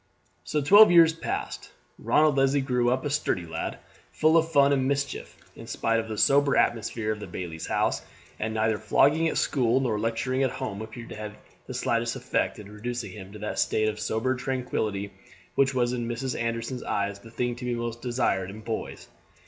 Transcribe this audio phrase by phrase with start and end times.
[0.43, 1.69] So twelve years passed.
[1.99, 3.77] Ronald Leslie grew up a sturdy lad,
[4.11, 8.01] full of fun and mischief in spite of the sober atmosphere of the bailie's house;
[8.39, 11.35] and neither flogging at school nor lecturing at home appeared to have
[11.67, 15.13] the slightest effect in reducing him to that state of sober tranquillity
[15.53, 16.35] which was in Mrs.
[16.35, 19.07] Anderson's eyes the thing to be most desired in boys.